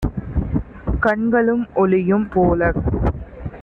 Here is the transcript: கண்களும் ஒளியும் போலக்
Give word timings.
கண்களும் 0.99 1.63
ஒளியும் 1.73 2.27
போலக் 2.29 2.81